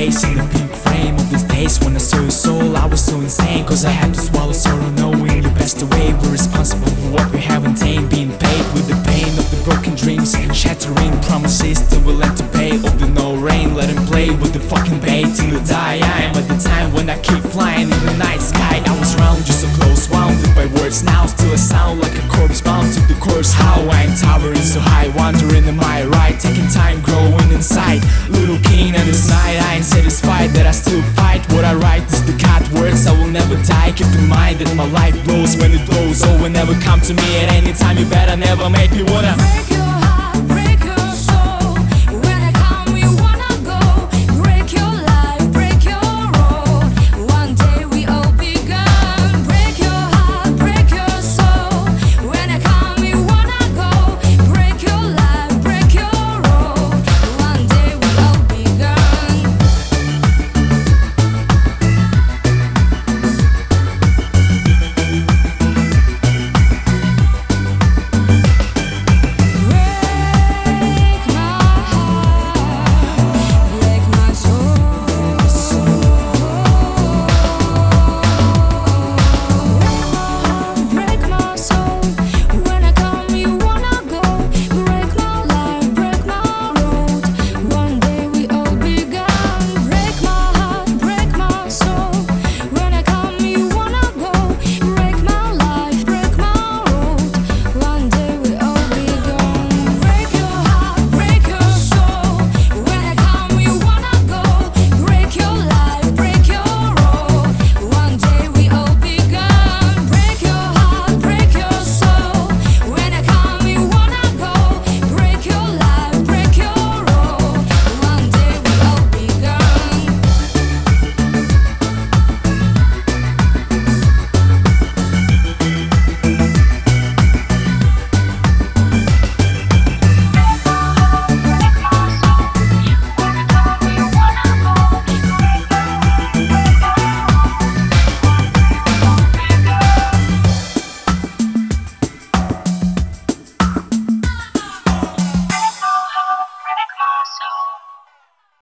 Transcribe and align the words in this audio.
face 0.00 0.24
in 0.24 0.34
the 0.34 0.46
pink 0.54 0.72
frame 0.84 1.14
of 1.14 1.30
those 1.30 1.42
days 1.42 1.78
when 1.80 1.94
I 1.94 1.98
saw 1.98 2.20
your 2.20 2.30
soul. 2.30 2.74
I 2.74 2.86
was 2.86 3.04
so 3.04 3.16
insane, 3.20 3.66
cause 3.66 3.84
I 3.84 3.90
had 3.90 4.14
to 4.14 4.20
swallow 4.20 4.52
sorrow, 4.52 4.90
knowing 5.00 5.42
you 5.42 5.50
passed 5.60 5.82
away. 5.82 6.14
We're 6.20 6.32
responsible 6.32 6.92
for 7.00 7.08
what 7.16 7.26
we 7.32 7.40
haven't 7.40 7.74
tamed, 7.74 8.08
being 8.08 8.32
paid 8.44 8.64
with 8.74 8.86
the 8.88 8.98
pain 9.10 9.30
of 9.40 9.46
the 9.52 9.60
broken 9.68 9.94
dreams, 10.02 10.30
shattering 10.62 11.14
promises 11.28 11.78
that 11.88 12.00
we'll 12.04 12.20
to 12.40 12.46
pay. 12.58 12.72
Of 12.88 12.94
the 12.98 13.08
no 13.20 13.36
rain, 13.36 13.74
let 13.74 13.90
him 13.90 14.02
play 14.06 14.30
with 14.30 14.52
the 14.54 14.60
fucking 14.72 15.00
bait 15.00 15.28
till 15.36 15.50
you 15.52 15.60
die. 15.66 15.98
I 16.16 16.18
am 16.26 16.34
at 16.40 16.46
the 16.48 16.58
time 16.70 16.88
when 16.94 17.10
I 17.10 17.18
keep 17.20 17.42
flying 17.54 17.88
in 17.96 18.02
the 18.08 18.16
night 18.16 18.40
sky. 18.40 18.76
I 18.90 18.99
course 23.40 23.52
How 23.52 23.80
I'm 23.88 24.14
towering 24.16 24.56
so 24.56 24.80
high, 24.80 25.08
wandering 25.16 25.64
in 25.64 25.76
my 25.76 26.04
right 26.04 26.38
Taking 26.38 26.68
time, 26.68 27.00
growing 27.00 27.50
inside 27.52 28.00
Little 28.28 28.58
king 28.68 28.94
and 28.94 29.08
this 29.08 29.28
night 29.28 29.56
I 29.68 29.76
ain't 29.76 29.84
satisfied 29.84 30.50
that 30.50 30.66
I 30.66 30.72
still 30.72 31.02
fight. 31.16 31.40
What 31.52 31.64
I 31.64 31.74
write 31.74 32.04
is 32.12 32.24
the 32.24 32.36
cut 32.36 32.68
words, 32.72 33.06
I 33.06 33.12
will 33.12 33.28
never 33.28 33.56
die. 33.62 33.92
Keep 33.92 34.12
in 34.18 34.28
mind 34.28 34.58
that 34.60 34.74
my 34.76 34.86
life 34.90 35.16
blows 35.24 35.56
when 35.56 35.72
it 35.72 35.84
blows 35.88 36.22
Oh, 36.22 36.42
will 36.42 36.50
never 36.50 36.74
come 36.80 37.00
to 37.00 37.14
me 37.14 37.28
at 37.40 37.48
any 37.52 37.72
time. 37.72 37.96
You 37.98 38.06
better 38.06 38.36
never 38.36 38.68
make 38.68 38.92
me 38.92 39.02
wanna 39.02 39.34